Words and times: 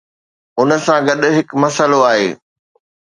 ان 0.59 0.69
سان 0.85 0.99
گڏ 1.07 1.19
هڪ 1.37 1.47
مسئلو 1.63 1.99
آهي. 2.11 2.29